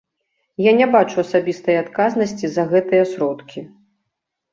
Я 0.67 0.71
не 0.77 0.85
бачу 0.95 1.17
асабістай 1.23 1.77
адказнасці 1.81 2.49
за 2.55 2.63
гэтыя 2.71 3.03
сродкі. 3.13 3.59